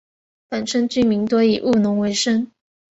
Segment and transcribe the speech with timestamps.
[0.49, 2.51] 本村居民多以务农为生。